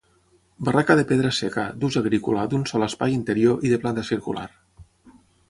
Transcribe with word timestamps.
Barraca 0.69 0.95
de 0.99 1.03
pedra 1.11 1.31
seca, 1.39 1.65
d'ús 1.83 1.97
agrícola, 2.01 2.47
d'un 2.55 2.65
sol 2.73 2.87
espai 2.87 3.15
interior 3.19 3.69
i 3.71 3.75
de 3.75 3.81
planta 3.85 4.09
circular. 4.09 4.49